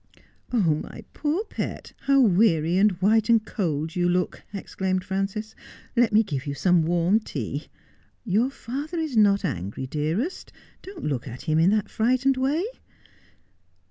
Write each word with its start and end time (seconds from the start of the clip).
'My 0.51 1.05
poor 1.13 1.43
pet, 1.45 1.93
how 2.07 2.21
weary 2.21 2.75
and 2.75 2.93
white 3.03 3.29
and 3.29 3.45
cold 3.45 3.95
you 3.95 4.09
look!' 4.09 4.41
exclaimed 4.51 5.03
Frances.' 5.03 5.53
Let 5.95 6.11
me 6.11 6.23
give 6.23 6.47
you 6.47 6.55
some 6.55 6.81
warm 6.81 7.19
tea. 7.19 7.67
Your 8.25 8.49
father 8.49 8.97
is 8.97 9.15
not 9.15 9.45
angry, 9.45 9.85
dearest. 9.85 10.51
Don't 10.81 11.05
look 11.05 11.27
at 11.27 11.43
him 11.43 11.59
in 11.59 11.69
that 11.69 11.87
frightened 11.91 12.37
way.' 12.37 12.65